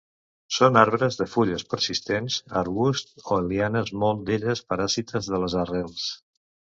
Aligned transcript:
Són 0.55 0.77
arbres 0.83 1.17
de 1.17 1.25
fulles 1.33 1.65
persistents, 1.73 2.37
arbusts 2.61 3.27
o 3.35 3.37
lianes 3.49 3.91
moltes 4.05 4.25
d'elles 4.41 4.65
paràsites 4.73 5.31
de 5.35 5.41
les 5.45 5.57
arrels. 5.65 6.07